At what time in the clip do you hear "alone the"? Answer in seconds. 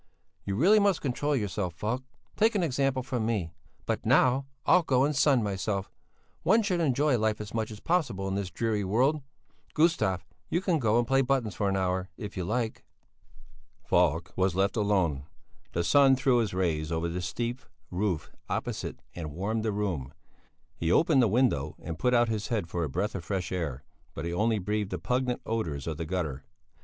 14.75-15.83